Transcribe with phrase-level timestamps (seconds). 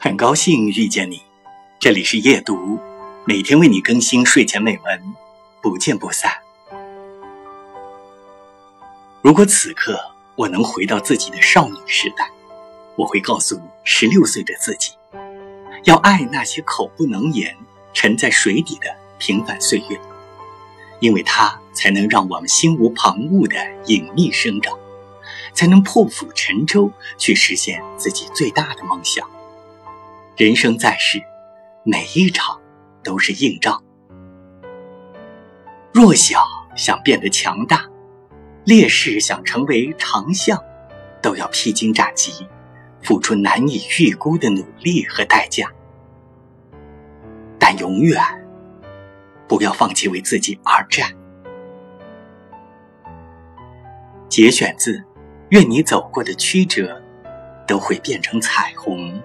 [0.00, 1.20] 很高兴遇见你，
[1.80, 2.78] 这里是夜读，
[3.24, 5.14] 每天为你更新睡前美文，
[5.60, 6.30] 不见不散。
[9.20, 10.00] 如果此刻
[10.36, 12.30] 我能回到自己的少女时代，
[12.94, 14.92] 我会告诉十六岁的自己，
[15.82, 17.56] 要爱那些口不能言、
[17.92, 20.00] 沉在水底的平凡岁月，
[21.00, 23.56] 因为它才能让我们心无旁骛的
[23.86, 24.78] 隐秘生长。
[25.52, 29.28] 才能破釜沉舟，去实现自己最大的梦想。
[30.38, 31.20] 人生在世，
[31.82, 32.60] 每一场
[33.02, 33.82] 都是硬仗。
[35.92, 36.38] 弱小
[36.76, 37.84] 想变得强大，
[38.64, 40.62] 烈士想成为长项，
[41.20, 42.46] 都要披荆斩棘，
[43.02, 45.72] 付出难以预估的努力和代价。
[47.58, 48.22] 但永远
[49.48, 51.12] 不要放弃为自己而战。
[54.28, 55.02] 节选自。
[55.50, 57.02] 愿你走过的曲折，
[57.66, 59.20] 都会变成彩虹。